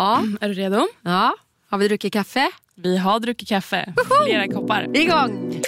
[0.00, 0.22] Ja.
[0.40, 0.88] Är du redo?
[1.02, 1.34] ja.
[1.70, 2.50] Har vi druckit kaffe?
[2.74, 3.94] Vi har druckit kaffe.
[4.24, 4.96] Flera koppar.
[4.96, 5.62] Igång!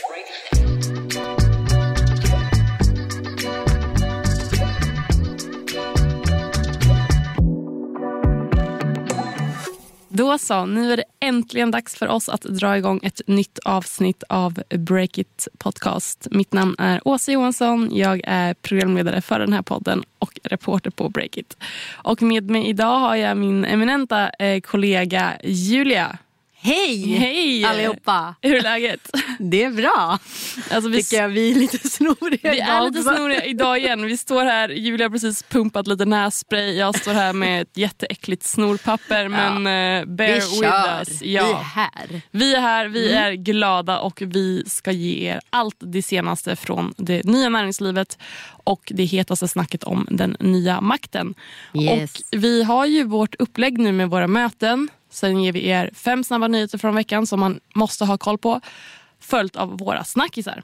[10.23, 14.23] Då så, nu är det äntligen dags för oss att dra igång ett nytt avsnitt
[14.29, 16.29] av Break It Podcast.
[16.31, 17.89] Mitt namn är Åsa Johansson.
[17.93, 21.57] Jag är programledare för den här podden och reporter på Break It.
[21.93, 26.19] Och med mig idag har jag min eminenta eh, kollega Julia.
[26.65, 27.65] Hej, Hej!
[27.65, 28.35] allihopa!
[28.43, 29.11] Hur är läget?
[29.39, 30.19] Det är bra.
[30.71, 34.07] Alltså, vi, Tycker jag vi är lite snoriga vi är lite snoriga idag igen.
[34.07, 36.77] Vi står här, Julia har precis pumpat lite nässpray.
[36.77, 39.29] Jag står här med ett jätteäckligt snorpapper.
[39.29, 41.01] Men eh, bear Vi with kör.
[41.01, 41.23] us.
[41.23, 41.57] Vi är Ja.
[41.75, 42.21] här.
[42.31, 46.95] Vi är här, vi är glada och vi ska ge er allt det senaste från
[46.97, 48.19] det nya näringslivet
[48.65, 51.35] och det hetaste snacket om den nya makten.
[51.75, 52.15] Yes.
[52.15, 54.89] Och vi har ju vårt upplägg nu med våra möten.
[55.13, 58.61] Sen ger vi er fem snabba nyheter från veckan som man måste ha koll på.
[59.21, 60.63] Följt av våra snackisar.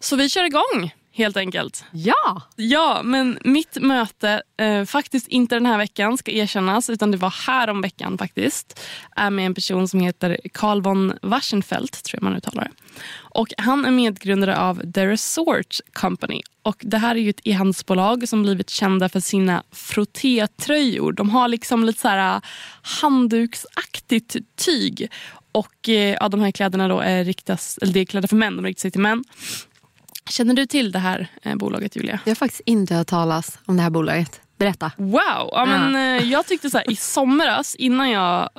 [0.00, 1.84] Så vi kör igång helt enkelt.
[1.92, 7.16] Ja, Ja, men mitt möte, eh, faktiskt inte den här veckan ska erkännas, utan det
[7.16, 8.80] var här om veckan faktiskt,
[9.16, 12.70] är med en person som heter Carl von Waschenfeldt, tror jag man uttalar det.
[13.16, 16.42] Och han är medgrundare av The Resort Company.
[16.62, 21.12] Och det här är ju ett e-handelsbolag som blivit kända för sina frottétröjor.
[21.12, 22.40] De har liksom lite så här
[22.82, 25.08] handduksaktigt tyg.
[25.52, 28.56] Och eh, ja, de här kläderna då är riktas, eller det är kläder för män,
[28.56, 29.24] de riktar sig till män.
[30.28, 32.20] Känner du till det här eh, bolaget Julia?
[32.24, 34.40] jag har faktiskt inte hört talas om det här bolaget.
[34.58, 34.92] Berätta.
[34.96, 35.48] Wow!
[35.52, 38.50] Ja, men, eh, jag tyckte så här, i somras innan jag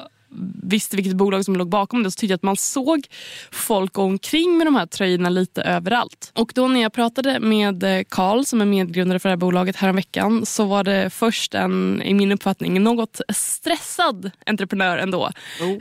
[0.63, 3.07] visste vilket bolag som låg bakom det så tyckte jag att man såg
[3.51, 6.31] folk gå omkring med de här tröjorna lite överallt.
[6.35, 9.75] Och då när jag pratade med eh, Carl som är medgrundare för det här bolaget
[9.75, 15.31] häromveckan så var det först en, i min uppfattning, något stressad entreprenör ändå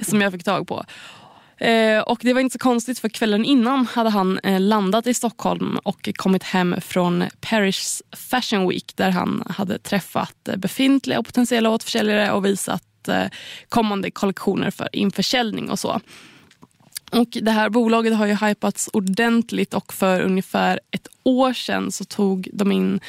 [0.02, 0.84] som jag fick tag på.
[1.58, 5.14] Eh, och Det var inte så konstigt för kvällen innan hade han eh, landat i
[5.14, 11.26] Stockholm och kommit hem från Paris Fashion Week där han hade träffat eh, befintliga och
[11.26, 13.24] potentiella återförsäljare och visat eh,
[13.68, 16.00] kommande kollektioner för införsäljning och så.
[17.12, 22.04] Och Det här bolaget har ju hypats ordentligt och för ungefär ett år sedan så
[22.04, 23.00] tog de in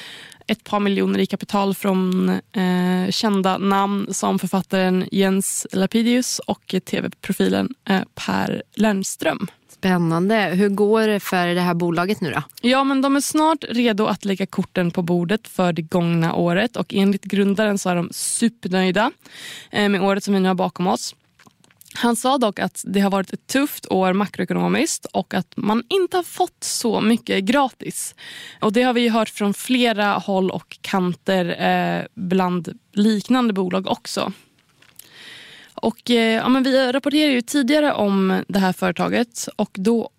[0.50, 7.70] ett par miljoner i kapital från eh, kända namn som författaren Jens Lapidius och tv-profilen
[7.90, 9.48] eh, Per Lernström.
[9.70, 10.36] Spännande.
[10.36, 12.44] Hur går det för det här bolaget nu då?
[12.62, 16.78] Ja, men de är snart redo att lägga korten på bordet för det gångna året
[16.78, 19.12] och enligt grundaren så är de supernöjda
[19.72, 21.16] eh, med året som vi nu har bakom oss.
[21.94, 26.18] Han sa dock att det har varit ett tufft år makroekonomiskt och att man inte
[26.18, 28.16] har fått så mycket gratis.
[28.62, 33.88] Och Det har vi ju hört från flera håll och kanter eh, bland liknande bolag
[33.88, 34.32] också.
[35.74, 40.10] Och, eh, ja, men vi rapporterade ju tidigare om det här företaget och då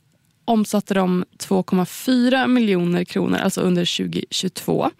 [0.44, 4.91] omsatte de 2,4 miljoner kronor alltså under 2022.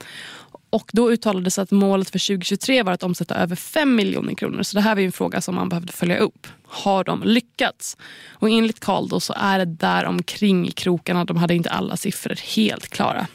[0.70, 4.62] Och Då uttalades att målet för 2023 var att omsätta över 5 miljoner kronor.
[4.62, 6.47] Så det här var en fråga som man behövde följa upp.
[6.70, 7.97] Har de lyckats?
[8.31, 11.25] Och enligt Karl då så är det där omkring i krokarna.
[11.25, 13.26] De hade inte alla siffror helt klara.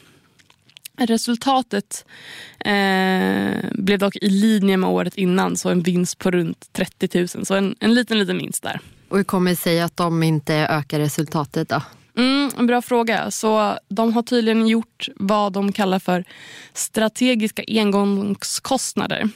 [0.98, 2.06] Resultatet
[2.60, 7.46] eh, blev dock i linje med året innan, så en vinst på runt 30 000.
[7.46, 8.80] Så en, en liten, liten vinst där.
[9.10, 11.82] Och hur kommer det sig att de inte ökar resultatet då?
[12.18, 13.32] Mm, en bra fråga.
[13.32, 16.24] Så De har tydligen gjort vad de kallar för
[16.74, 19.30] strategiska engångskostnader.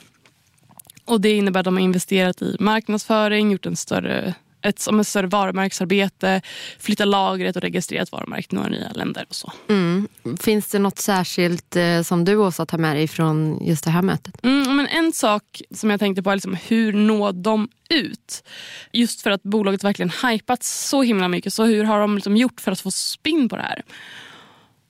[1.04, 5.06] Och Det innebär att de har investerat i marknadsföring, gjort en större, ett, som ett
[5.06, 6.42] större varumärksarbete,
[6.78, 9.26] flyttat lagret och registrerat varumärket i några nya länder.
[9.28, 9.52] och så.
[9.68, 10.08] Mm.
[10.40, 14.02] Finns det något särskilt eh, som du Åsa tar med dig från just det här
[14.02, 14.44] mötet?
[14.44, 18.44] Mm, men en sak som jag tänkte på är liksom, hur når de ut?
[18.92, 21.52] Just för att bolaget verkligen hypats så himla mycket.
[21.52, 23.82] Så hur har de liksom gjort för att få spinn på det här?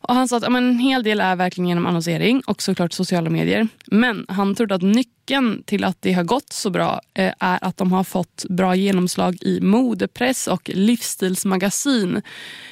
[0.02, 2.92] Och han sa att ja, men en hel del är verkligen genom annonsering och såklart
[2.92, 3.68] sociala medier.
[3.86, 7.76] Men han trodde att nyckeln till att det har gått så bra eh, är att
[7.76, 12.22] de har fått bra genomslag i modepress och livsstilsmagasin.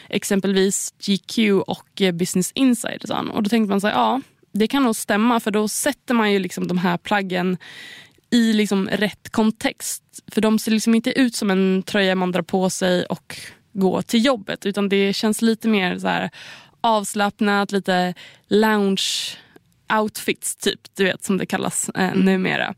[0.08, 3.06] Exempelvis GQ och eh, Business Insider.
[3.06, 3.31] sa han.
[3.31, 4.20] Och då tänkte man sig, ja
[4.53, 7.56] det kan nog stämma för då sätter man ju liksom de här plaggen
[8.31, 10.03] i liksom rätt kontext.
[10.32, 13.37] För de ser liksom inte ut som en tröja man drar på sig och
[13.73, 14.67] går till jobbet.
[14.67, 16.31] Utan det känns lite mer så här
[16.88, 18.14] avslappnat, lite
[18.49, 19.37] lounge
[20.00, 22.75] outfits typ, du vet som det kallas eh, numera.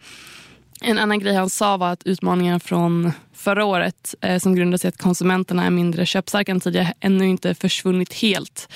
[0.82, 4.88] En annan grej han sa var att utmaningen från förra året eh, som grundar sig
[4.88, 8.68] i att konsumenterna är mindre köpstarka än tidigare ännu inte försvunnit helt.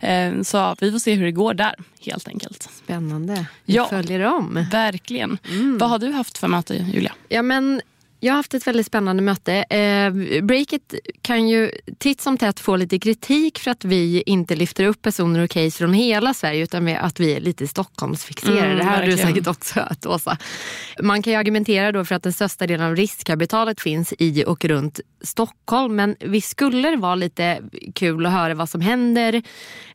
[0.00, 2.62] Eh, så vi får se hur det går där helt enkelt.
[2.84, 3.46] Spännande.
[3.64, 3.86] Vi Ja.
[3.88, 4.66] följer om.
[4.70, 5.38] Verkligen.
[5.78, 7.12] Vad har du haft för möte Julia?
[7.28, 7.80] Ja, men
[8.24, 9.52] jag har haft ett väldigt spännande möte.
[9.54, 14.84] Eh, Breakit kan ju titt som tätt få lite kritik för att vi inte lyfter
[14.84, 18.60] upp personer och case från hela Sverige utan att vi är lite Stockholmsfixerade.
[18.60, 20.38] Mm, det här har du säkert också hört Åsa.
[21.02, 24.64] Man kan ju argumentera då för att den största delen av riskkapitalet finns i och
[24.64, 27.60] runt Stockholm men vi skulle det vara lite
[27.94, 29.42] kul att höra vad som händer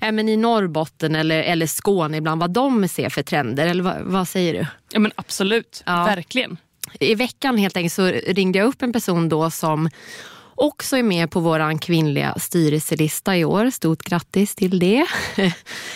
[0.02, 3.68] eh, men i Norrbotten eller, eller Skåne ibland, vad de ser för trender.
[3.68, 4.66] Eller vad, vad säger du?
[4.92, 6.06] Ja men absolut, Ja.
[6.06, 6.58] verkligen.
[7.00, 9.90] I veckan helt enkelt så ringde jag upp en person då som
[10.58, 13.70] också är med på vår kvinnliga styrelselista i år.
[13.70, 15.06] Stort grattis till det.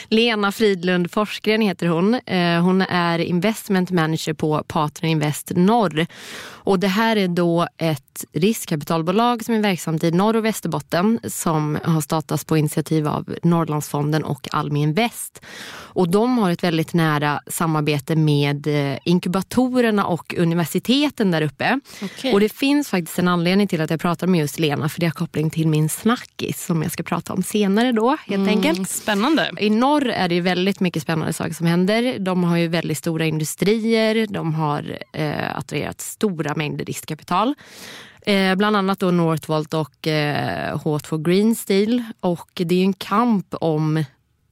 [0.10, 2.14] Lena Fridlund Forsgren heter hon.
[2.14, 6.08] Eh, hon är investment manager på Partner Invest Norr.
[6.64, 11.80] Och det här är då ett riskkapitalbolag som är verksamt i Norr och Västerbotten som
[11.84, 15.42] har startats på initiativ av Norrlandsfonden och Almi Invest.
[15.94, 21.80] Och de har ett väldigt nära samarbete med eh, inkubatorerna och universiteten där uppe.
[22.04, 22.34] Okej.
[22.34, 25.06] Och det finns faktiskt en anledning till att jag pratar med just Lena för det
[25.06, 28.78] har koppling till min snackis som jag ska prata om senare då helt enkelt.
[28.78, 29.52] Mm, spännande.
[29.60, 32.20] I norr är det väldigt mycket spännande saker som händer.
[32.20, 37.56] De har ju väldigt stora industrier, de har eh, attraherat stora mängder riskkapital.
[38.26, 42.04] Eh, bland annat då Northvolt och eh, H2 Green Steel.
[42.20, 44.04] Och det är en kamp om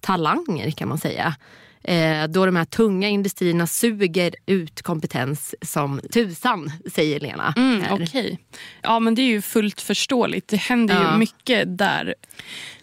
[0.01, 1.35] talanger kan man säga.
[1.83, 7.53] Eh, då de här tunga industrierna suger ut kompetens som tusan, säger Lena.
[7.57, 7.83] Mm.
[7.91, 8.39] Okej.
[8.81, 10.47] Ja men det är ju fullt förståeligt.
[10.47, 11.11] Det händer Ja.
[11.13, 12.15] ju mycket där.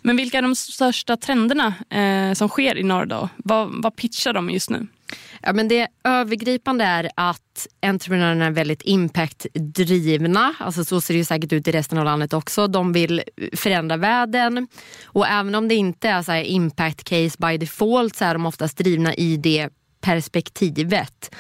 [0.03, 3.29] Men vilka är de största trenderna eh, som sker i norr då?
[3.37, 4.87] Vad, vad pitchar de just nu?
[5.43, 10.55] Ja, men det övergripande är att entreprenörerna är väldigt impactdrivna.
[10.59, 12.67] Alltså så ser det ju säkert ut i resten av landet också.
[12.67, 13.23] De vill
[13.53, 14.69] förändra världen.
[15.05, 18.47] Och även om det inte är så här impact case by default så är de
[18.47, 19.69] oftast drivna i det
[20.01, 21.31] perspektivet.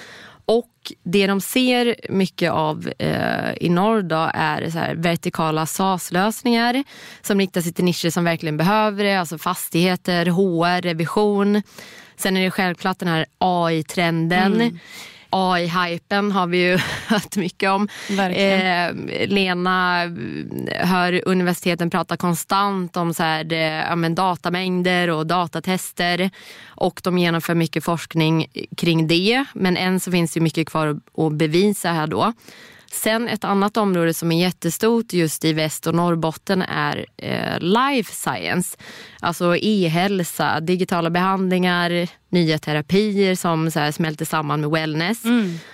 [0.47, 6.85] Och det de ser mycket av eh, i norr då är så här vertikala SaaS-lösningar
[7.23, 9.15] som riktar sig till nischer som verkligen behöver det.
[9.17, 11.63] Alltså fastigheter, HR, revision.
[12.21, 14.79] Sen är det självklart den här AI-trenden.
[15.31, 17.89] AI-hypen har vi ju hört mycket om.
[18.11, 18.95] Eh,
[19.27, 26.31] Lena eh, hör universiteten prata konstant om så här, det, ja, men datamängder och datatester.
[26.67, 28.47] Och de genomför mycket forskning
[28.77, 29.45] kring det.
[29.55, 32.33] Men än så finns det mycket kvar att bevisa här då.
[32.97, 38.15] Sen ett annat område som är jättestort just i Väst och Norrbotten är eh, life
[38.15, 38.77] science.
[39.21, 45.23] Alltså e-hälsa, digitala behandlingar, nya terapier som så här smälter samman med wellness.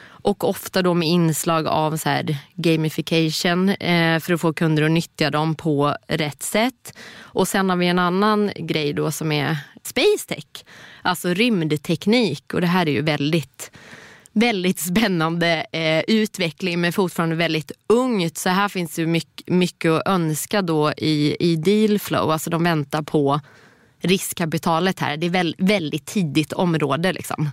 [0.04, 4.90] Och ofta då med inslag av så här gamification eh, för att få kunder att
[4.90, 6.98] nyttja dem på rätt sätt.
[7.20, 10.64] Och sen har vi en annan grej då som är space tech.
[11.02, 13.70] Alltså rymdteknik och det här är ju väldigt
[14.32, 18.38] väldigt spännande eh, utveckling men fortfarande väldigt ungt.
[18.38, 22.31] Så här finns det mycket, mycket att önska då i, i deal flow.
[22.31, 23.40] Alltså de väntar på
[24.00, 25.17] riskkapitalet här.
[25.17, 27.12] Det är väl, väldigt tidigt område.
[27.12, 27.50] Liksom.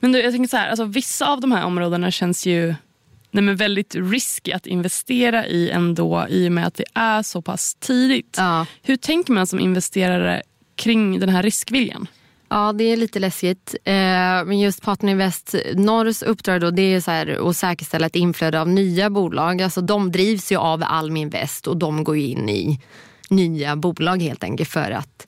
[0.00, 2.74] Men du, jag tänker så här, alltså, vissa av de här områdena känns ju
[3.30, 7.42] nej, men väldigt risky att investera i ändå i och med att det är så
[7.42, 8.34] pass tidigt.
[8.38, 8.66] Ja.
[8.82, 10.42] Hur tänker man som investerare
[10.76, 12.06] kring den här riskviljan?
[12.50, 13.74] Ja, det är lite läskigt.
[13.84, 13.92] Eh,
[14.44, 18.60] men just Partner Invest Norrs uppdrag då, det är så här att säkerställa ett inflöde
[18.60, 19.62] av nya bolag.
[19.62, 22.80] Alltså, de drivs ju av Almi Invest och de går in i
[23.30, 25.27] nya bolag helt enkelt för att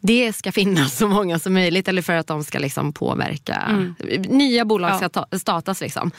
[0.00, 3.86] det ska finnas så många som möjligt eller för att de ska liksom påverka.
[4.28, 5.80] Nya bolag ska ta, startas.
[5.80, 6.10] Liksom.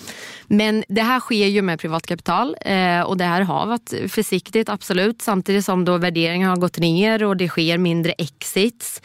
[0.48, 5.22] Men det här sker ju med privatkapital eh, och det här har varit försiktigt absolut
[5.22, 9.02] samtidigt som då värderingen har gått ner och det sker mindre exits.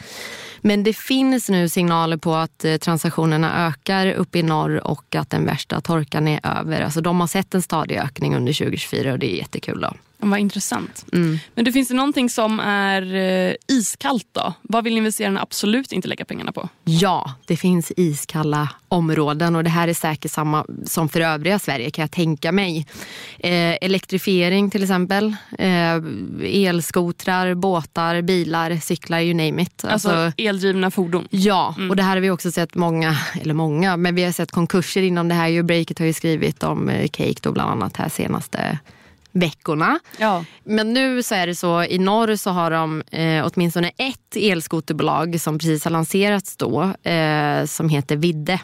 [0.61, 5.29] Men det finns nu signaler på att eh, transaktionerna ökar uppe i norr och att
[5.29, 6.81] den värsta torkan är över.
[6.81, 9.81] Alltså de har sett en stadig ökning under 2024 och det är jättekul.
[9.81, 9.93] Då.
[10.29, 11.05] Vad intressant.
[11.55, 14.53] Men det finns det någonting som är eh, iskallt då?
[14.61, 16.69] Vad vill investerarna absolut inte lägga pengarna på?
[16.83, 21.89] Ja, det finns iskalla områden och det här är säkert samma som för övriga Sverige
[21.89, 22.87] kan jag tänka mig.
[23.39, 25.95] Eh, elektrifiering till exempel, eh,
[26.43, 29.85] elskotrar, båtar, bilar, cyklar, you name it.
[29.85, 31.27] Alltså, eldrivna fordon.
[31.29, 34.51] Ja, och det här har vi också sett många, eller många, men vi har sett
[34.51, 35.63] konkurser inom det här.
[35.63, 38.79] Breakit har ju skrivit om eh, Cake då bland annat här senaste
[39.35, 39.99] veckorna.
[40.17, 40.45] Ja.
[40.63, 45.41] Men nu så är det så, i norr så har de eh, åtminstone ett elskoterbolag
[45.41, 48.59] som precis har lanserats då, eh, som heter Vidde.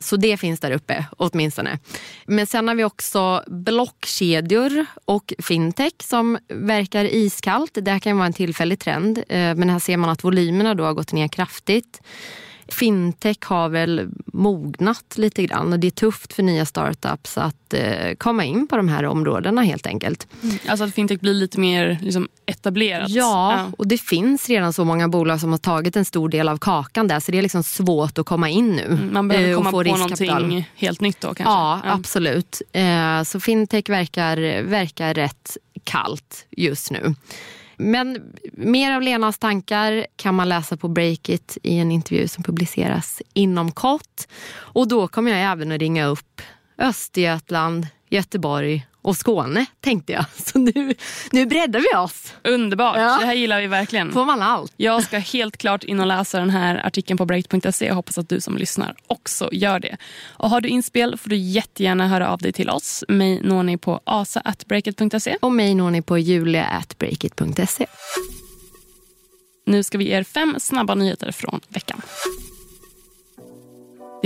[0.00, 1.78] Så det finns där uppe åtminstone.
[2.26, 7.78] Men sen har vi också blockkedjor och fintech som verkar iskallt.
[7.82, 9.18] Det här kan vara en tillfällig trend.
[9.18, 9.24] Eh,
[9.54, 12.00] men här ser man att volymerna då har gått ner kraftigt.
[12.68, 18.14] Fintech har väl mognat lite grann och det är tufft för nya startups att eh,
[18.18, 20.26] komma in på de här områdena helt enkelt.
[20.42, 20.58] Mm.
[20.68, 23.10] Alltså att fintech blir lite mer liksom, etablerat?
[23.10, 26.48] Ja, ja, och det finns redan så många bolag som har tagit en stor del
[26.48, 28.84] av kakan där så det är liksom svårt att komma in nu.
[28.84, 31.42] Mm, man behöver eh, komma på någonting helt nytt då kanske?
[31.44, 31.92] Ja, ja.
[31.92, 32.62] absolut.
[32.72, 37.14] Eh, så fintech verkar, verkar rätt kallt just nu.
[37.76, 43.22] Men mer av Lenas tankar kan man läsa på Breakit i en intervju som publiceras
[43.34, 44.22] inom kort.
[44.54, 46.42] Och då kommer jag även att ringa upp
[46.78, 50.24] Östergötland, Göteborg och Skåne tänkte jag.
[50.36, 50.94] Så nu,
[51.32, 52.34] nu breddar vi oss.
[52.44, 53.18] Underbart, ja.
[53.20, 54.12] det här gillar vi verkligen.
[54.12, 54.72] Får man allt.
[54.76, 58.28] Jag ska helt klart in och läsa den här artikeln på break.se och hoppas att
[58.28, 59.96] du som lyssnar också gör det.
[60.26, 63.04] Och har du inspel får du jättegärna höra av dig till oss.
[63.08, 65.36] Mig når ni på asa.breakit.se.
[65.40, 67.86] Och mig når ni på julia.breakit.se.
[69.66, 72.02] Nu ska vi ge er fem snabba nyheter från veckan.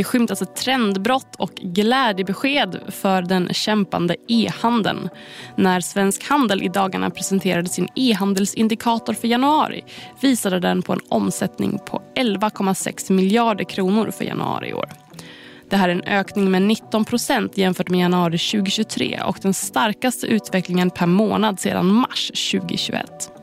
[0.00, 5.08] Det skymtas alltså ett trendbrott och glädjebesked för den kämpande e-handeln.
[5.56, 9.84] När Svensk Handel i dagarna presenterade sin e-handelsindikator för januari
[10.20, 14.88] visade den på en omsättning på 11,6 miljarder kronor för januari i år.
[15.70, 20.26] Det här är en ökning med 19 procent jämfört med januari 2023 och den starkaste
[20.26, 23.39] utvecklingen per månad sedan mars 2021.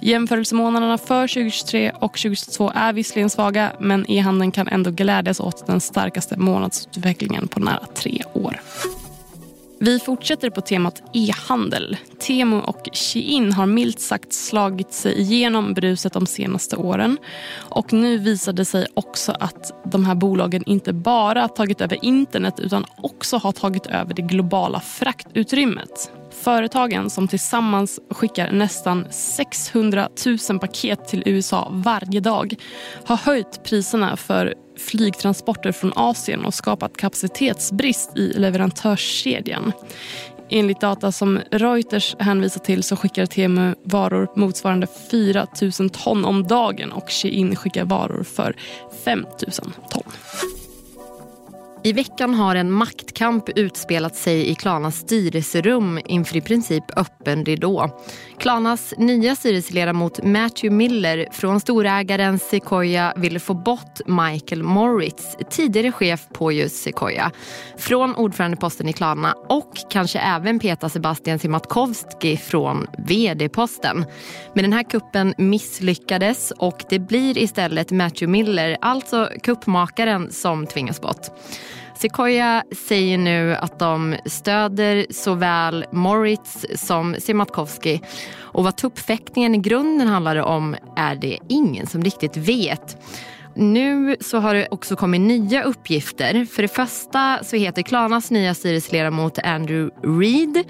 [0.00, 5.80] Jämförelsemånaderna för 2023 och 2022 är visserligen svaga men e-handeln kan ändå glädjas åt den
[5.80, 8.60] starkaste månadsutvecklingen på nära tre år.
[9.80, 11.96] Vi fortsätter på temat e-handel.
[12.18, 17.18] Temu och Shein har milt sagt slagit sig igenom bruset de senaste åren.
[17.56, 22.60] Och Nu visar det sig också att de här bolagen inte bara tagit över internet
[22.60, 26.10] utan också har tagit över det globala fraktutrymmet.
[26.42, 30.08] Företagen som tillsammans skickar nästan 600
[30.50, 32.54] 000 paket till USA varje dag
[33.04, 39.72] har höjt priserna för flygtransporter från Asien och skapat kapacitetsbrist i leverantörskedjan.
[40.50, 45.46] Enligt data som Reuters hänvisar till så skickar Temu varor motsvarande 4
[45.80, 48.56] 000 ton om dagen och Shein skickar varor för
[49.04, 49.32] 5 000
[49.90, 50.12] ton.
[51.82, 57.90] I veckan har en maktkamp utspelat sig i Klanas styrelserum inför i princip öppen ridå.
[58.38, 66.28] Klanas nya styrelseledamot Matthew Miller från storägaren Sequoia ville få bort Michael Moritz, tidigare chef
[66.32, 67.30] på just Sequoia,
[67.76, 74.04] från ordförandeposten i Klana och kanske även peta Sebastian Siemiatkowski från vd-posten.
[74.54, 81.00] Men den här kuppen misslyckades och det blir istället Matthew Miller, alltså kuppmakaren, som tvingas
[81.00, 81.26] bort.
[82.00, 88.00] Sequoia säger nu att de stöder såväl Moritz som Siemiatkowski
[88.36, 92.96] och vad tuppfäktningen i grunden handlade om är det ingen som riktigt vet.
[93.60, 96.44] Nu så har det också kommit nya uppgifter.
[96.44, 100.64] För det första så heter Klanas nya styrelseledamot Andrew Reid.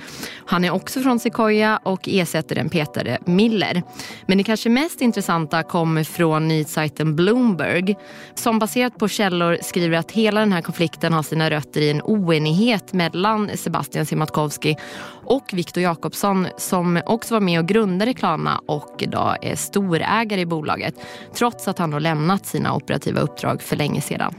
[0.46, 3.82] Han är också från Sequoia och ersätter den petade Miller.
[4.26, 7.96] Men det kanske mest intressanta kommer från nyhetssajten Bloomberg
[8.34, 12.02] som baserat på källor skriver att hela den här konflikten har sina rötter i en
[12.02, 14.76] oenighet mellan Sebastian Siemiatkowski
[15.24, 20.46] och Viktor Jakobsson som också var med och grundade Klarna och idag är storägare i
[20.46, 20.94] bolaget
[21.34, 24.34] trots att han har lämnat sina operativa uppdrag för länge sedan.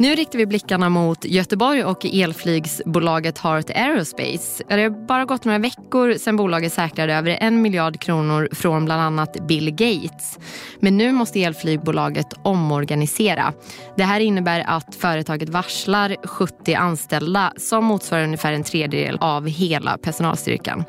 [0.00, 4.64] Nu riktar vi blickarna mot Göteborg och elflygsbolaget Heart Aerospace.
[4.68, 9.02] Det har bara gått några veckor sedan bolaget säkrade över en miljard kronor från bland
[9.02, 10.38] annat Bill Gates.
[10.78, 13.52] Men nu måste elflygbolaget omorganisera.
[13.96, 19.98] Det här innebär att företaget varslar 70 anställda som motsvarar ungefär en tredjedel av hela
[19.98, 20.84] personalstyrkan.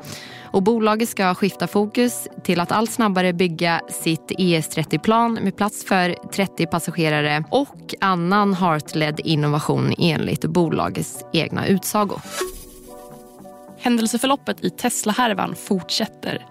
[0.52, 6.16] Och bolaget ska skifta fokus till att allt snabbare bygga sitt ES30-plan med plats för
[6.32, 12.16] 30 passagerare och annan heartled innovation enligt bolagets egna utsago.
[13.78, 16.46] Händelseförloppet i Tesla-härvan fortsätter.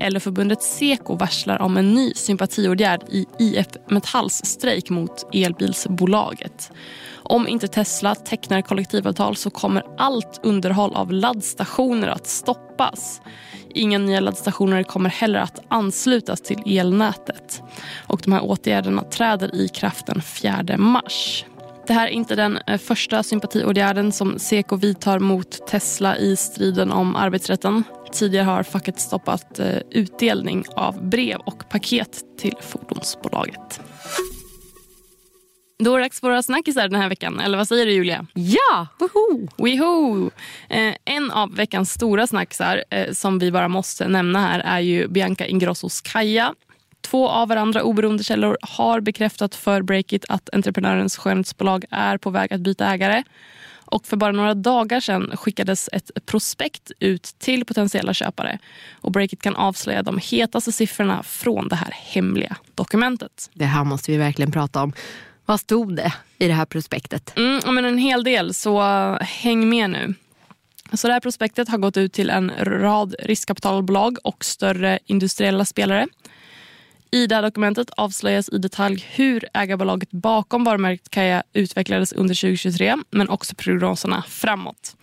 [0.00, 6.72] LO-förbundet Seko varslar om en ny sympatiåtgärd i IF Metalls strejk mot elbilsbolaget.
[7.28, 13.20] Om inte Tesla tecknar kollektivavtal så kommer allt underhåll av laddstationer att stoppas.
[13.74, 17.62] Inga nya laddstationer kommer heller att anslutas till elnätet.
[18.06, 21.44] Och de här åtgärderna träder i kraft den 4 mars.
[21.86, 26.92] Det här är inte den eh, första sympatiåtgärden som Seko vidtar mot Tesla i striden
[26.92, 27.84] om arbetsrätten.
[28.12, 33.80] Tidigare har facket stoppat eh, utdelning av brev och paket till fordonsbolaget.
[35.78, 37.40] Då är det dags för våra snackisar den här veckan.
[37.40, 38.26] Eller vad säger du Julia?
[38.34, 38.86] Ja!
[38.98, 39.48] Woho!
[39.56, 40.30] Weho!
[40.68, 45.08] Eh, en av veckans stora snackisar eh, som vi bara måste nämna här är ju
[45.08, 46.54] Bianca Ingrossos Kaja
[47.10, 52.52] Två av varandra oberoende källor har bekräftat för Breakit att entreprenörens skönhetsbolag är på väg
[52.52, 53.22] att byta ägare.
[53.84, 58.58] Och för bara några dagar sedan skickades ett prospekt ut till potentiella köpare.
[59.00, 63.50] Och Breakit kan avslöja de hetaste siffrorna från det här hemliga dokumentet.
[63.54, 64.92] Det här måste vi verkligen prata om.
[65.46, 67.32] Vad stod det i det här prospektet?
[67.36, 68.80] Mm, men en hel del, så
[69.20, 70.14] häng med nu.
[70.92, 76.06] Så det här prospektet har gått ut till en rad riskkapitalbolag och större industriella spelare.
[77.10, 82.96] I det här dokumentet avslöjas i detalj hur ägarbolaget bakom varumärket Kaja utvecklades under 2023
[83.10, 84.96] men också prognoserna framåt.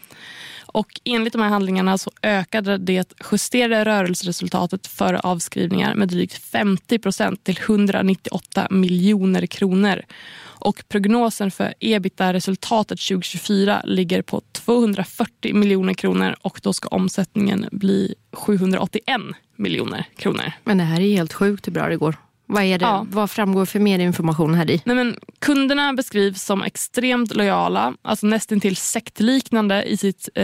[0.73, 6.99] Och enligt de här handlingarna så ökade det justerade rörelseresultatet före avskrivningar med drygt 50
[6.99, 10.01] procent till 198 miljoner kronor.
[10.41, 18.15] Och prognosen för ebitda-resultatet 2024 ligger på 240 miljoner kronor och då ska omsättningen bli
[18.31, 19.21] 781
[19.55, 20.51] miljoner kronor.
[20.63, 22.15] Men det här är helt sjukt hur bra det går.
[22.53, 22.85] Vad, är det?
[22.85, 23.05] Ja.
[23.09, 24.81] Vad framgår för mer information här i?
[24.85, 30.43] Nej, men, kunderna beskrivs som extremt lojala, alltså nästintill sektliknande i sitt, eh,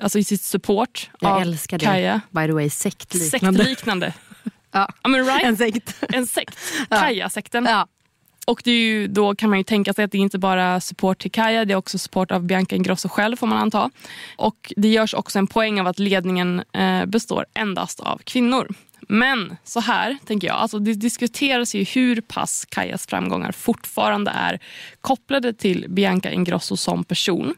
[0.00, 1.86] alltså i sitt support Jag av älskar det.
[1.86, 2.20] Kaja.
[2.30, 3.64] By the way, sektliknande.
[3.64, 4.12] Sektliknande.
[4.72, 4.88] ja.
[5.06, 5.44] I mean, right?
[5.44, 5.94] En sekt.
[6.08, 6.58] En sekt.
[6.90, 7.64] Kaja-sekten.
[7.64, 7.86] Ja.
[8.46, 11.30] Och det ju, då kan man ju tänka sig att det inte bara support till
[11.30, 13.90] Kaja, det är också support av Bianca Ingrosso själv får man anta.
[14.36, 18.68] Och det görs också en poäng av att ledningen eh, består endast av kvinnor.
[19.08, 24.58] Men så här tänker jag, alltså det diskuteras ju hur pass Kajas framgångar fortfarande är
[25.00, 27.54] kopplade till Bianca Ingrosso som person.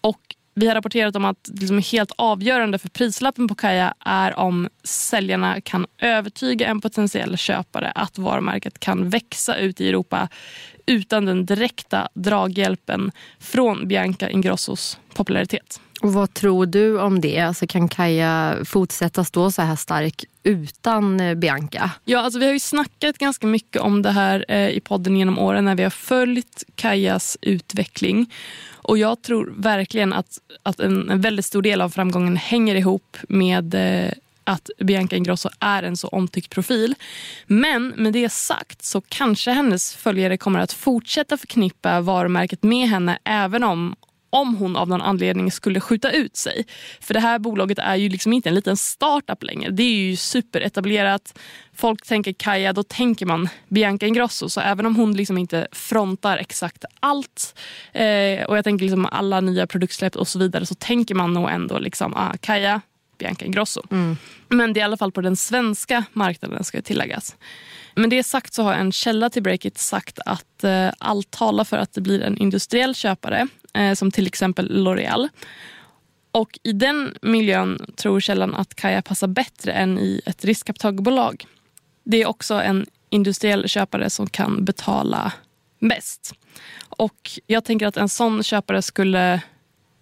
[0.00, 0.20] Och
[0.54, 4.68] vi har rapporterat om att det liksom helt avgörande för prislappen på Kaja är om
[4.84, 10.28] säljarna kan övertyga en potentiell köpare att varumärket kan växa ut i Europa
[10.88, 15.80] utan den direkta draghjälpen från Bianca Ingrossos popularitet.
[16.00, 17.40] Och vad tror du om det?
[17.40, 21.90] Alltså kan Kaja fortsätta stå så här stark utan eh, Bianca?
[22.04, 25.38] Ja, alltså vi har ju snackat ganska mycket om det här eh, i podden genom
[25.38, 28.32] åren när vi har följt Kajas utveckling.
[28.72, 33.16] Och jag tror verkligen att, att en, en väldigt stor del av framgången hänger ihop
[33.28, 34.12] med eh,
[34.48, 36.94] att Bianca Ingrosso är en så omtyckt profil.
[37.46, 43.18] Men med det sagt så kanske hennes följare kommer att fortsätta förknippa varumärket med henne
[43.24, 43.94] även om
[44.30, 46.66] om hon av någon anledning skulle skjuta ut sig.
[47.00, 49.70] För det här bolaget är ju liksom inte en liten startup längre.
[49.70, 51.38] Det är ju superetablerat.
[51.74, 54.48] Folk tänker Kaja, då tänker man Bianca Ingrosso.
[54.48, 57.58] Så även om hon liksom inte frontar exakt allt
[57.92, 61.50] eh, och jag tänker liksom alla nya produktsläpp och så vidare så tänker man nog
[61.50, 62.80] ändå liksom ah, Kaja,
[63.18, 63.82] Bianca Ingrosso.
[63.90, 64.16] Mm.
[64.48, 67.36] Men det är i alla fall på den svenska marknaden ska tilläggas.
[67.94, 71.76] Men det sagt så har en källa till Breakit sagt att eh, allt talar för
[71.76, 75.28] att det blir en industriell köpare eh, som till exempel L'Oreal.
[76.30, 81.46] Och i den miljön tror källan att Kaja passar bättre än i ett riskkapitalbolag.
[82.04, 85.32] Det är också en industriell köpare som kan betala
[85.78, 86.34] mest.
[86.88, 89.42] Och jag tänker att en sån köpare skulle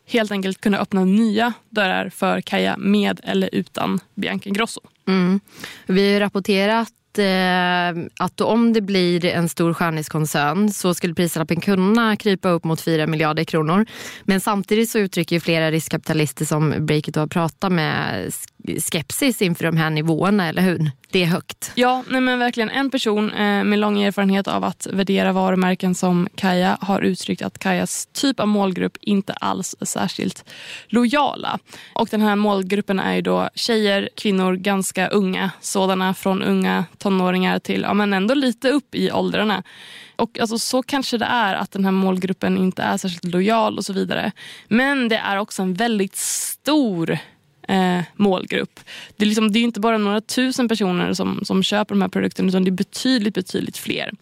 [0.07, 4.81] helt enkelt kunna öppna nya dörrar för Kaja med eller utan Bianca Ingrosso.
[5.09, 5.41] Mm.
[5.87, 12.17] Vi har rapporterat eh, att om det blir en stor skönhetskoncern så skulle prislappen kunna
[12.17, 13.87] krypa upp mot 4 miljarder kronor.
[14.25, 18.33] Men samtidigt så uttrycker flera riskkapitalister som Breakit har pratat med
[18.79, 20.91] skepsis inför de här nivåerna, eller hur?
[21.11, 21.73] Det är högt.
[21.75, 22.71] Ja, nej men verkligen.
[22.71, 27.59] En person eh, med lång erfarenhet av att värdera varumärken som Kaja har uttryckt att
[27.59, 30.45] Kajas typ av målgrupp inte alls är särskilt
[30.87, 31.59] lojala.
[31.95, 35.51] Och den här målgruppen är ju då tjejer, kvinnor, ganska unga.
[35.61, 39.63] Sådana från unga tonåringar till ja, men ändå lite upp i åldrarna.
[40.17, 43.85] Och alltså, Så kanske det är att den här målgruppen inte är särskilt lojal och
[43.85, 44.33] så vidare.
[44.69, 47.19] Men det är också en väldigt stor
[47.69, 48.81] eh, målgrupp.
[49.17, 52.09] Det är, liksom, det är inte bara några tusen personer som, som köper de här
[52.09, 54.13] produkterna utan det är betydligt, betydligt fler.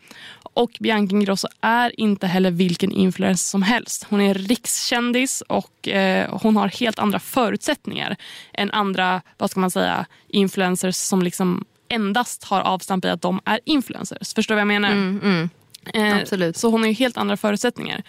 [0.55, 4.07] Och Bianca Ingrosso är inte heller vilken influencer som helst.
[4.11, 8.17] Hon är rikskändis och eh, hon har helt andra förutsättningar
[8.53, 13.41] än andra vad ska man säga, influencers som liksom endast har avstamp i att de
[13.45, 14.35] är influencers.
[14.35, 14.93] Förstår du vad jag menar?
[14.93, 15.51] Mm, mm.
[15.95, 16.57] Eh, Absolut.
[16.57, 18.03] Så hon har helt andra förutsättningar.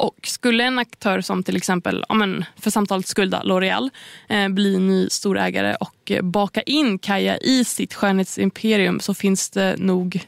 [0.00, 3.90] Och skulle en aktör som till exempel, ja, men för samtalets skull, L'Oreal,
[4.28, 9.76] eh, bli ny storägare och eh, baka in Kaja i sitt skönhetsimperium så finns det
[9.78, 10.26] nog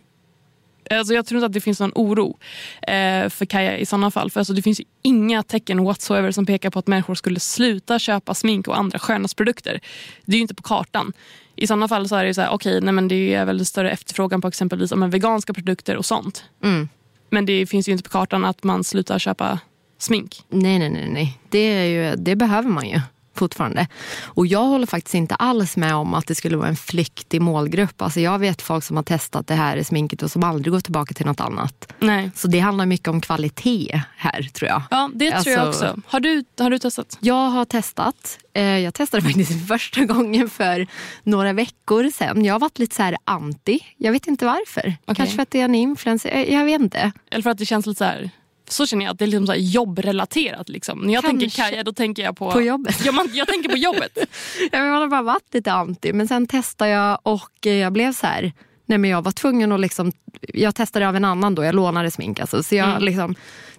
[0.91, 2.39] Alltså jag tror inte att det finns någon oro
[2.83, 4.31] eh, för Kaja i sådana fall.
[4.31, 8.35] För alltså det finns inga tecken whatsoever som pekar på att människor skulle sluta köpa
[8.35, 9.81] smink och andra skönhetsprodukter.
[10.25, 11.13] Det är ju inte på kartan.
[11.63, 13.91] I sådana fall så är det så här, okay, nej men det är väl större
[13.91, 16.45] efterfrågan på exempelvis men, veganska produkter och sånt.
[16.65, 16.89] Mm.
[17.31, 19.59] Men det finns ju inte på kartan att man slutar köpa
[19.99, 20.45] smink.
[20.49, 21.09] Nej, nej, nej.
[21.11, 21.39] nej.
[21.51, 23.01] Det, är ju, det behöver man ju.
[23.35, 23.87] Fortfarande.
[24.25, 28.03] Och jag håller faktiskt inte alls med om att det skulle vara en flyktig målgrupp.
[28.03, 31.15] Alltså jag vet folk som har testat det här sminket och som aldrig går tillbaka
[31.15, 31.93] till något annat.
[31.99, 32.31] Nej.
[32.35, 34.83] Så det handlar mycket om kvalitet här tror jag.
[34.91, 36.01] Ja, det tror jag Alltså- också.
[36.07, 37.19] Har du, har du testat?
[37.21, 38.39] Jag har testat.
[38.55, 40.87] Eh, Jag testade faktiskt första gången för
[41.23, 42.45] några veckor sedan.
[42.45, 43.81] Jag har varit lite så här anti.
[43.97, 44.95] Jag vet inte varför.
[45.07, 46.31] Kanske för att det är en influencer.
[46.31, 47.13] Jag- Jag vet inte.
[47.31, 48.31] Eller för att det känns lite så här...
[48.73, 50.69] Så känner jag att det är liksom så jobbrelaterat.
[50.69, 50.99] Liksom.
[50.99, 51.63] När jag tänker Kanske.
[51.63, 52.51] Kaja då tänker jag på...
[52.51, 53.05] På jobbet.
[53.05, 54.19] Ja, man, jag tänker på jobbet.
[54.73, 56.13] Jag har bara varit lite anti.
[56.13, 58.53] Men sen testade jag och eh, jag blev så här.
[58.87, 62.11] Nej, men jag var tvungen att liksom, jag testade av en annan då, jag lånade
[62.11, 62.63] smink alltså.
[62.63, 63.03] Så jag Mm.
[63.05, 63.35] liksom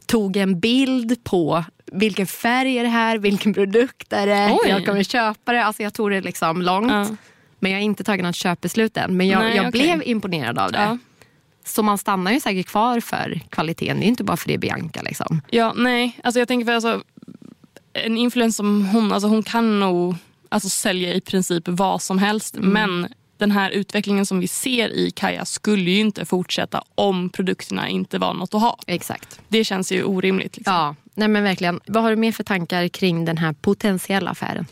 [0.05, 4.69] tog en bild på vilken färg är det här, vilken produkt är det, Oj.
[4.69, 5.65] jag kommer köpa det.
[5.65, 6.91] Alltså jag tog det liksom långt.
[6.91, 7.07] Ja.
[7.59, 9.17] Men jag har inte tagit något köpbeslut än.
[9.17, 9.81] Men jag, Nej, jag okej.
[9.81, 10.81] blev imponerad av det.
[10.81, 10.97] Ja.
[11.65, 13.99] Så man stannar ju säkert kvar för kvaliteten.
[13.99, 15.01] Det är inte bara för det Bianca.
[15.01, 15.41] Liksom.
[15.49, 16.19] Ja, nej.
[16.23, 17.03] Alltså jag tänker för alltså,
[17.93, 20.15] en influencer som hon, alltså hon kan nog
[20.49, 22.55] alltså, sälja i princip vad som helst.
[22.55, 22.69] Mm.
[22.69, 27.89] Men den här utvecklingen som vi ser i Kaja skulle ju inte fortsätta om produkterna
[27.89, 28.79] inte var något att ha.
[28.87, 29.39] Exakt.
[29.47, 30.57] Det känns ju orimligt.
[30.57, 30.73] Liksom.
[30.73, 31.79] Ja, nej men verkligen.
[31.87, 34.65] Vad har du mer för tankar kring den här potentiella affären?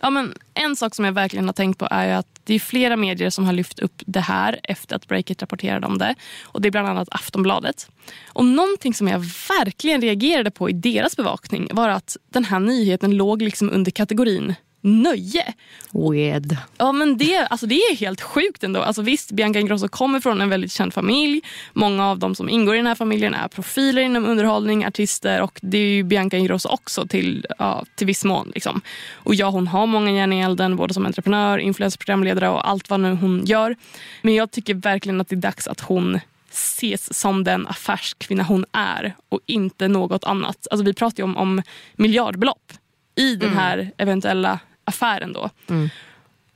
[0.00, 2.58] Ja, men en sak som jag verkligen har tänkt på är ju att det är
[2.58, 6.14] flera medier som har lyft upp det här efter att Breakit rapporterade om det.
[6.42, 7.90] Och Det är bland annat Aftonbladet.
[8.28, 13.16] Och Någonting som jag verkligen reagerade på i deras bevakning var att den här nyheten
[13.16, 15.54] låg liksom under kategorin nöje.
[15.92, 16.56] Weird.
[16.76, 18.82] Ja, men det, alltså det är helt sjukt ändå.
[18.82, 21.40] Alltså visst, Bianca Ingrosso kommer från en väldigt känd familj.
[21.72, 25.58] Många av de som ingår i den här familjen är profiler inom underhållning, artister och
[25.62, 28.52] det är ju Bianca Ingrosso också till, ja, till viss mån.
[28.54, 28.80] Liksom.
[29.12, 33.00] Och ja, hon har många järn i elden, både som entreprenör, influencerprogramledare och allt vad
[33.00, 33.76] nu hon gör.
[34.22, 38.64] Men jag tycker verkligen att det är dags att hon ses som den affärskvinna hon
[38.72, 40.66] är och inte något annat.
[40.70, 41.62] Alltså vi pratar ju om, om
[41.96, 42.72] miljardbelopp
[43.14, 45.32] i den här eventuella affären.
[45.32, 45.50] då.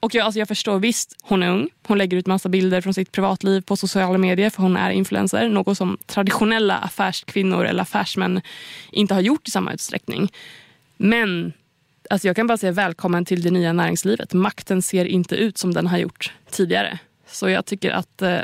[0.00, 1.68] Och jag, alltså jag förstår visst, hon är ung.
[1.86, 5.48] Hon lägger ut massa bilder från sitt privatliv på sociala medier för hon är influencer.
[5.48, 8.40] Något som traditionella affärskvinnor eller affärsmän
[8.90, 10.32] inte har gjort i samma utsträckning.
[10.96, 11.52] Men
[12.10, 14.32] alltså jag kan bara säga välkommen till det nya näringslivet.
[14.32, 16.98] Makten ser inte ut som den har gjort tidigare.
[17.26, 18.38] Så jag tycker att eh,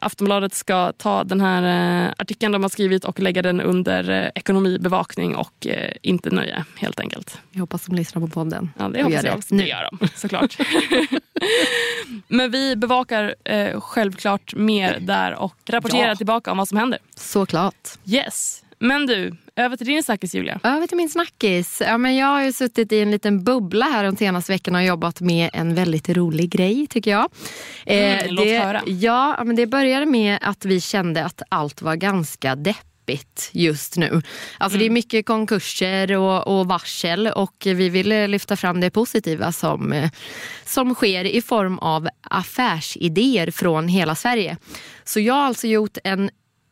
[0.00, 1.62] Aftonbladet ska ta den här
[2.06, 6.64] eh, artikeln de har skrivit och lägga den under eh, ekonomibevakning och eh, inte nöje
[6.76, 7.38] helt enkelt.
[7.50, 8.70] Jag hoppas de lyssnar på podden.
[8.78, 9.56] Ja, det Och hoppas jag det.
[9.56, 10.56] Det gör de såklart.
[12.28, 16.16] Men vi bevakar eh, självklart mer där och rapporterar Ja.
[16.16, 16.98] tillbaka om vad som händer.
[17.16, 17.88] Såklart.
[18.06, 18.64] Yes.
[18.78, 20.60] Men du, över till din snackis Julia.
[20.62, 21.82] Över till min snackis.
[21.86, 24.84] Ja, men jag har ju suttit i en liten bubbla här de senaste veckorna och
[24.84, 27.28] jobbat med en väldigt rolig grej tycker jag.
[27.86, 28.82] Mm, låt det, höra.
[28.86, 34.22] Ja, men det började med att vi kände att allt var ganska deppigt just nu.
[34.58, 39.52] Alltså Det är mycket konkurser och, och varsel och vi ville lyfta fram det positiva
[39.52, 40.10] som, eh,
[40.64, 44.56] som sker i form av affärsidéer från hela Sverige.
[45.04, 46.30] Så jag har alltså gjort en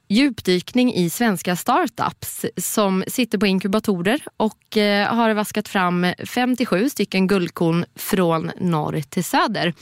[0.09, 7.27] djupdykning i svenska startups som sitter på inkubatorer och eh, har vaskat fram 57 stycken
[7.27, 9.75] guldkorn från norr till söder.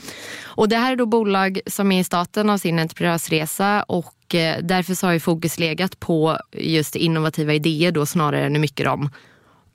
[0.43, 4.57] Och det här är då bolag som är i starten av sin entreprenörsresa och eh,
[4.61, 8.85] därför så har ju fokus legat på just innovativa idéer då snarare än hur mycket
[8.85, 9.09] de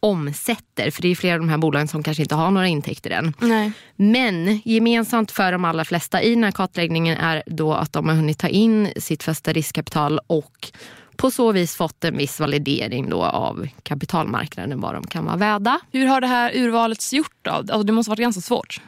[0.01, 0.91] omsätter.
[0.91, 3.35] För det är flera av de här bolagen som kanske inte har några intäkter än.
[3.39, 3.73] Nej.
[3.97, 8.15] Men gemensamt för de allra flesta i den här kartläggningen är då att de har
[8.15, 10.73] hunnit ta in sitt första riskkapital och
[11.17, 15.81] på så vis fått en viss validering då av kapitalmarknaden, vad de kan vara värda.
[15.93, 17.51] Hur har det här urvalet gjort då?
[17.51, 18.81] Alltså, det måste varit ganska svårt.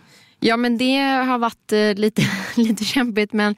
[0.44, 2.22] Ja men det har varit eh, lite,
[2.56, 3.56] lite kämpigt men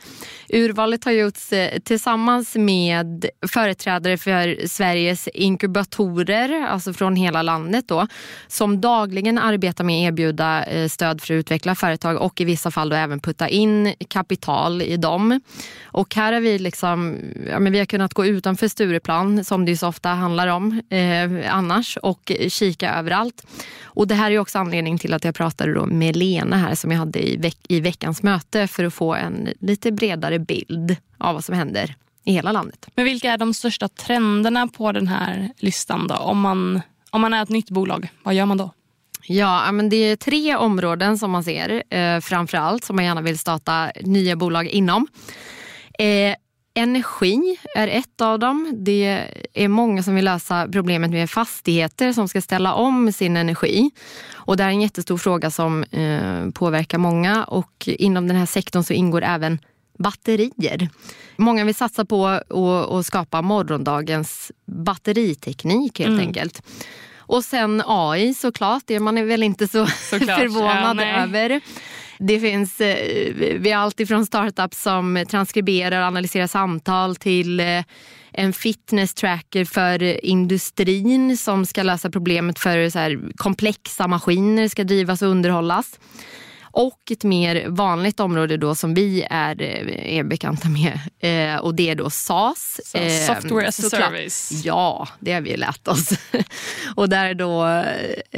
[0.48, 8.06] urvalet har gjorts eh, tillsammans med företrädare för Sveriges inkubatorer, alltså från hela landet då,
[8.46, 12.70] som dagligen arbetar med att erbjuda eh, stöd för att utveckla företag och i vissa
[12.70, 15.40] fall då även putta in kapital i dem.
[15.84, 17.16] Och här har vi liksom,
[17.50, 20.82] ja, men vi har kunnat gå utanför Stureplan som det ju så ofta handlar om
[20.88, 23.46] eh, annars och kika överallt.
[23.82, 26.90] Och det här är också anledningen till att jag pratade då med Lena här som
[26.90, 31.34] jag hade i, veck- i veckans möte för att få en lite bredare bild av
[31.34, 32.86] vad som händer i hela landet.
[32.94, 36.14] Men vilka är de största trenderna på den här listan då?
[36.14, 38.70] Om man, om man är ett nytt bolag, vad gör man då?
[39.26, 43.20] Ja, men det är tre områden som man ser eh, framför allt som man gärna
[43.20, 45.06] vill starta nya bolag inom.
[45.98, 46.34] Eh,
[46.74, 48.72] energi är ett av dem.
[48.76, 53.90] Det är många som vill lösa problemet med fastigheter som ska ställa om sin energi.
[54.34, 58.84] Och det är en jättestor fråga som eh, påverkar många och inom den här sektorn
[58.84, 59.58] så ingår även
[59.98, 60.88] batterier.
[61.36, 66.62] Många vill satsa på att skapa morgondagens batteriteknik helt enkelt.
[67.26, 70.38] Och sen AI såklart, det man är väl inte så Såklart.
[70.40, 71.60] förvånad Ja, över.
[72.26, 77.84] Det finns eh, vi har allt ifrån startups som transkriberar och analyserar samtal till eh,
[78.32, 84.84] en fitness tracker för industrin som ska lösa problemet för så här, komplexa maskiner ska
[84.84, 85.98] drivas och underhållas.
[86.74, 91.74] Och ett mer vanligt område då som vi är, eh, är bekanta med eh, och
[91.74, 92.80] det är då SAS.
[92.84, 94.50] Så, Eh, software as a service.
[94.64, 96.10] Ja, det har vi lärt oss.
[96.96, 97.66] och där då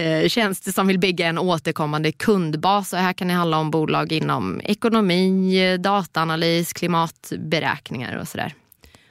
[0.01, 2.93] eh, tjänster som vill bygga en återkommande kundbas.
[2.93, 8.55] Och här kan det handla om bolag inom ekonomi, dataanalys, klimatberäkningar och sådär.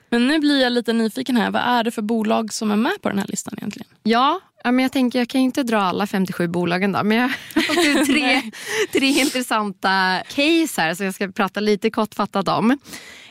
[0.10, 1.52] Men nu blir jag lite nyfiken här.
[1.52, 3.88] Vad är det för bolag som är med på den här listan egentligen?
[4.04, 8.06] Ja, men jag tänker jag kan inte dra alla 57 bolagen då, men jag har
[8.06, 8.52] tre,
[9.00, 12.78] tre intressanta case här som jag ska prata lite kortfattat om.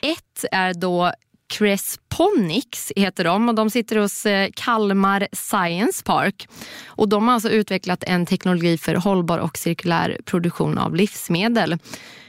[0.02, 1.12] Ett är då
[1.46, 6.48] Cresponics heter de och de sitter hos eh, Kalmar Science Park.
[6.86, 11.78] Och de har alltså utvecklat en teknologi för hållbar och cirkulär produktion av livsmedel.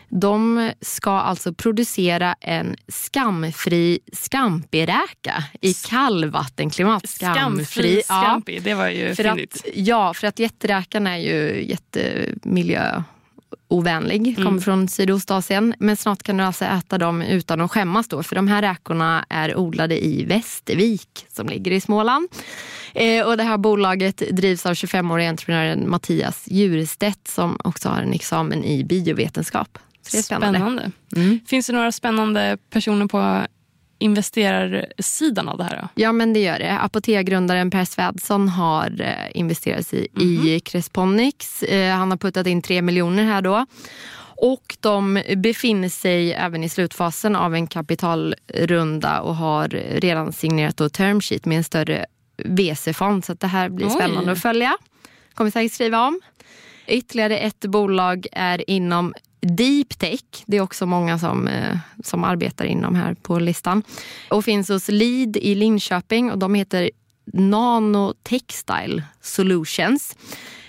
[0.09, 7.09] De ska alltså producera en skamfri scampiräka i kallvattenklimat.
[7.09, 8.21] Skamfri ja.
[8.21, 14.35] Scampi, det var ju För att, ja, för att jätteräkan är ju jättemiljöovänlig.
[14.35, 15.73] Kommer från Sydostasien.
[15.79, 18.07] Men snart kan du alltså äta dem utan att skämmas.
[18.07, 22.27] Då, för de här räkorna är odlade i Västervik som ligger i Småland.
[22.93, 28.13] Eh, och det här bolaget drivs av 25-åriga entreprenören Mattias Djurstedt som också har en
[28.13, 29.77] examen i biovetenskap.
[30.05, 30.59] Så det är spännande.
[30.59, 30.91] Spännande.
[31.15, 31.39] Mm.
[31.47, 33.45] Finns det några spännande personer på
[33.99, 35.81] investerarsidan av det här?
[35.81, 35.87] Då?
[36.01, 36.79] Ja men det gör det.
[36.79, 41.63] Apotea-grundaren Per Svädsson har eh, investerat i, i Cresponics.
[41.63, 43.65] Eh, han har puttat in 3 miljoner här då.
[44.37, 49.67] Och de befinner sig även i slutfasen av en kapitalrunda och har
[49.99, 52.05] redan signerat då term sheet med en större
[52.37, 53.25] VC-fond.
[53.25, 53.91] Så att det här blir Oj.
[53.91, 54.77] spännande att följa.
[55.33, 56.21] Kommer säkert skriva om.
[56.87, 59.13] Ytterligare ett bolag är inom
[59.45, 60.21] Deep Tech.
[60.45, 63.83] Det är också många som, eh, som arbetar inom här på listan.
[64.29, 66.89] Och finns hos Lead i Linköping och de heter
[67.33, 70.15] Nano Textile Solutions.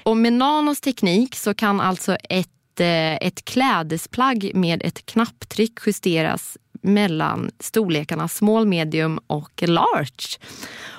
[0.03, 6.59] Och med Nanos teknik så kan alltså ett, eh, ett klädesplagg med ett knapptryck justeras
[6.87, 10.39] mellan storlekarna small, medium och large.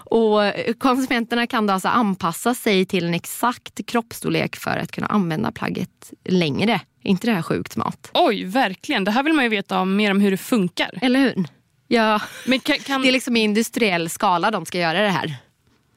[0.10, 0.40] Och
[0.80, 6.14] konsumenterna kan då alltså anpassa sig till en exakt kroppsstorlek för att kunna använda plagget
[6.26, 6.82] längre.
[7.04, 8.12] Är inte det här sjukt smart?
[8.14, 9.04] Oj, verkligen.
[9.04, 11.00] Det här vill man ju veta om, mer om hur det funkar.
[11.02, 11.46] Eller hur?
[11.88, 15.36] Ja, Men, kan, kan, det är liksom i industriell skala de ska göra det här.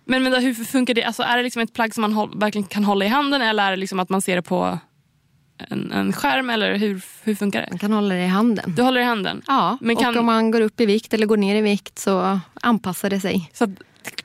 [0.07, 1.05] men, men då, hur funkar det?
[1.05, 3.67] Alltså, är det liksom ett plagg som man håll, verkligen kan hålla i handen eller
[3.67, 4.79] är det liksom att man ser det på
[5.69, 6.51] en, en skärm?
[6.51, 7.67] Eller hur, hur funkar det?
[7.71, 8.75] Man kan hålla det i handen.
[8.77, 9.43] Du håller i handen?
[9.47, 11.99] Ja, Men kan- och om man går upp i vikt eller går ner i vikt
[11.99, 13.51] så anpassar det sig.
[13.53, 13.75] Så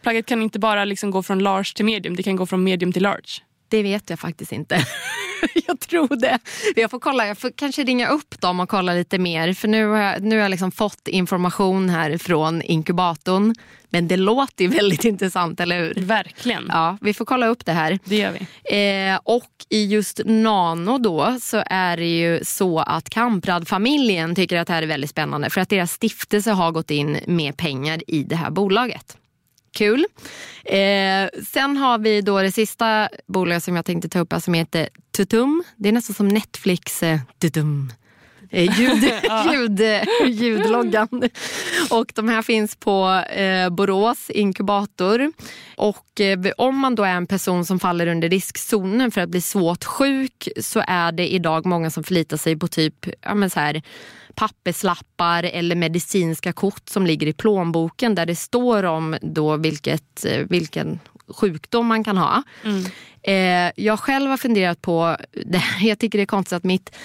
[0.01, 2.91] plagget kan inte bara liksom gå från large till medium, det kan gå från medium
[2.93, 3.41] till large.
[3.69, 4.79] Det vet jag faktiskt inte.
[5.67, 6.39] jag tror det.
[6.75, 9.53] Jag får, kolla, jag får kanske ringa upp dem och kolla lite mer.
[9.53, 13.55] För nu har jag, nu har jag liksom fått information här från inkubatorn.
[13.89, 15.93] Men det låter ju väldigt intressant, eller hur?
[15.93, 16.65] Verkligen.
[16.69, 17.99] Ja, vi får kolla upp det här.
[18.03, 19.09] Det gör vi.
[19.09, 24.67] Eh, och i just Nano då så är det ju så att Kamprad-familjen tycker att
[24.67, 28.23] det här är väldigt spännande för att deras stiftelse har gått in med pengar i
[28.23, 29.17] det här bolaget.
[29.75, 30.05] Kul.
[30.65, 34.53] Eh, sen har vi då det sista bolaget som jag tänkte ta upp här som
[34.53, 35.63] heter Tutum.
[35.75, 37.91] Det är nästan som Netflix eh, Tutum.
[38.49, 39.03] Eh, ljud,
[39.53, 39.81] ljud,
[40.27, 41.29] ljudloggan.
[41.89, 45.31] Och de här finns på eh, Borås inkubator.
[45.75, 49.41] Och eh, om man då är en person som faller under riskzonen för att bli
[49.41, 53.59] svårt sjuk så är det idag många som förlitar sig på typ ja, men så
[53.59, 53.81] här,
[54.35, 60.45] papperslappar eller medicinska kort som ligger i plånboken där det står om då vilket, eh,
[60.49, 62.43] vilken sjukdom man kan ha.
[62.63, 62.83] Mm.
[63.27, 66.95] Eh, jag själv har funderat på, det, jag tycker det är konstigt att mitt,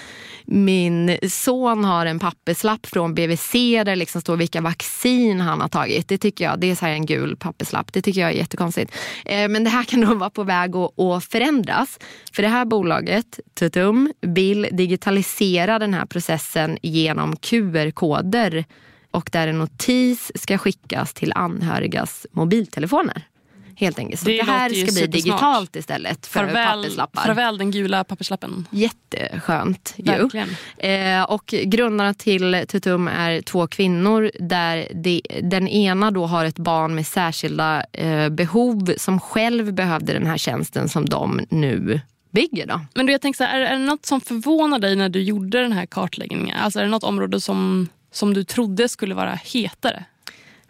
[0.45, 5.67] min son har en papperslapp från BVC där det liksom står vilka vaccin han har
[5.67, 6.07] tagit.
[6.07, 7.93] Det tycker jag, det är så här en gul papperslapp.
[7.93, 8.95] Det tycker jag är jättekonstigt.
[9.25, 11.99] Eh, men det här kan nog vara på väg att, att förändras.
[12.33, 18.65] För det här bolaget, Tutum, vill digitalisera den här processen genom QR-koder
[19.11, 23.27] och där en notis ska skickas till anhörigas mobiltelefoner.
[23.75, 24.19] Helt enkelt.
[24.21, 25.11] Så Det det, här ska bli supersmart.
[25.11, 27.21] digitalt istället för Farväl, papperslappar.
[27.21, 28.67] farväl den gula papperslappen.
[28.71, 30.03] Jätteskönt ju.
[30.03, 30.49] Verkligen.
[30.77, 36.57] Eh, och grundarna till Tutum är två kvinnor där det, den ena då har ett
[36.59, 42.67] barn med särskilda eh, behov som själv behövde den här tjänsten som de nu bygger.
[42.67, 42.81] Då.
[42.95, 45.21] Men du, jag tänker så här, är, är det något som förvånar dig när du
[45.21, 46.57] gjorde den här kartläggningen?
[46.57, 50.05] Alltså är det något område som, som du trodde skulle vara hetare?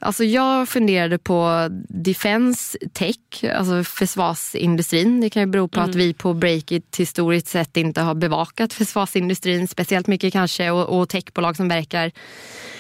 [0.04, 5.22] Alltså jag funderade på defense tech, alltså försvarsindustrin.
[5.22, 5.90] Det kan ju bero på mm.
[5.90, 11.10] att vi på Breakit historiskt sett inte har bevakat försvarsindustrin speciellt mycket kanske och, och
[11.10, 12.12] techbolag som verkar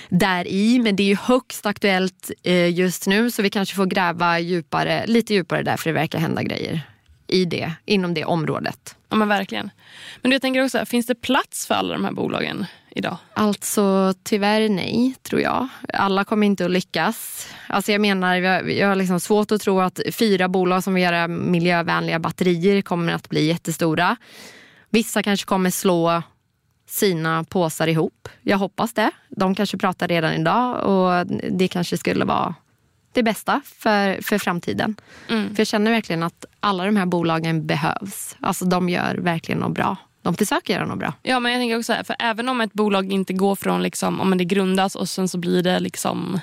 [0.09, 0.79] där i.
[0.79, 5.05] Men det är ju högst aktuellt eh, just nu så vi kanske får gräva djupare,
[5.07, 6.81] lite djupare där för det verkar hända grejer
[7.31, 8.95] i det, inom det området.
[9.09, 9.69] Ja men verkligen.
[10.21, 13.17] Men jag tänker också, finns det plats för alla de här bolagen idag?
[13.33, 15.67] Alltså tyvärr nej, tror jag.
[15.93, 17.47] Alla kommer inte att lyckas.
[17.67, 21.27] Alltså jag menar, jag, har liksom svårt att tro att fyra bolag som vill göra
[21.27, 24.15] miljövänliga batterier kommer att bli jättestora.
[24.89, 26.23] Vissa kanske kommer slå
[26.87, 28.29] sina påsar ihop.
[28.41, 29.11] Jag hoppas det.
[29.29, 32.55] De kanske pratar redan idag och det kanske skulle vara
[33.13, 34.95] det bästa för, för framtiden.
[35.29, 35.55] Mm.
[35.55, 38.35] För jag känner verkligen att alla de här bolagen behövs.
[38.39, 39.97] Alltså de gör verkligen något bra.
[40.21, 41.13] De försöker göra något bra.
[41.21, 44.21] Ja, men jag tänker också här, för även om ett bolag inte går från liksom,
[44.21, 46.39] om det grundas och sen så blir det liksom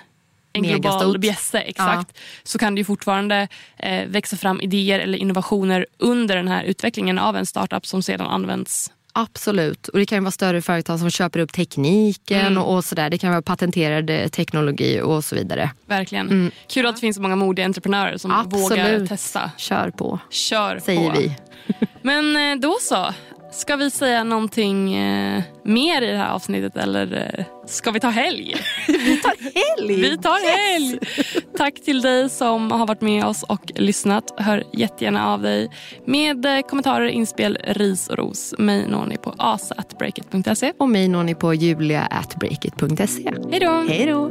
[0.52, 2.20] en global bjässe, exakt, ja.
[2.42, 7.18] så kan det ju fortfarande eh, växa fram idéer eller innovationer under den här utvecklingen
[7.18, 9.88] av en startup som sedan används Absolut.
[9.88, 12.58] Och Det kan vara större företag som köper upp tekniken mm.
[12.58, 13.10] och, och sådär.
[13.10, 15.70] Det kan vara patenterad teknologi och så vidare.
[15.86, 16.26] Verkligen.
[16.26, 16.50] Mm.
[16.68, 18.70] Kul att det finns så många modiga entreprenörer som Absolut.
[18.70, 19.50] vågar testa.
[19.56, 21.20] Kör på, Kör säger på.
[21.20, 21.36] vi.
[22.02, 23.14] Men eh, då så.
[23.50, 28.08] Ska vi säga någonting eh, mer i det här avsnittet eller eh, ska vi ta
[28.08, 28.54] helg?
[28.88, 29.34] vi tar
[29.78, 30.02] helg!
[30.02, 30.92] Vi tar helg!
[30.92, 31.36] Yes.
[31.56, 34.34] Tack till dig som har varit med oss och lyssnat.
[34.36, 35.70] Hör jättegärna av dig
[36.04, 38.54] med eh, kommentarer, inspel, ris och ros.
[38.58, 40.72] Mig når ni på asa.breakit.se.
[40.78, 43.32] Och mig når ni på julia.breakit.se.
[43.50, 43.84] Hej då!
[43.88, 44.30] Hej då!